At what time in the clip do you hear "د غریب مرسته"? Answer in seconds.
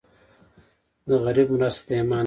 1.07-1.81